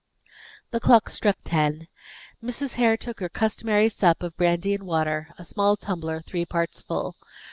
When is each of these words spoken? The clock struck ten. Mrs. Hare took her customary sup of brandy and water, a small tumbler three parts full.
The 0.71 0.79
clock 0.79 1.11
struck 1.11 1.37
ten. 1.43 1.87
Mrs. 2.43 2.73
Hare 2.73 2.97
took 2.97 3.19
her 3.19 3.29
customary 3.29 3.87
sup 3.87 4.23
of 4.23 4.35
brandy 4.35 4.73
and 4.73 4.87
water, 4.87 5.27
a 5.37 5.45
small 5.45 5.77
tumbler 5.77 6.21
three 6.23 6.43
parts 6.43 6.81
full. 6.81 7.17